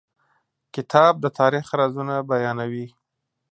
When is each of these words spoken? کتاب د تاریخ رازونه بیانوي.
کتاب 0.75 1.13
د 1.23 1.25
تاریخ 1.39 1.65
رازونه 1.79 2.15
بیانوي. 2.29 2.87